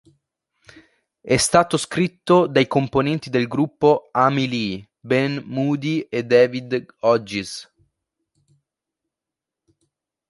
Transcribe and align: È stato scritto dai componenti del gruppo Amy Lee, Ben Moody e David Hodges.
È 1.21 1.37
stato 1.37 1.77
scritto 1.77 2.47
dai 2.47 2.65
componenti 2.65 3.29
del 3.29 3.47
gruppo 3.47 4.09
Amy 4.13 4.47
Lee, 4.47 4.89
Ben 4.99 5.43
Moody 5.45 5.99
e 6.09 6.23
David 6.25 6.95
Hodges. 7.01 7.71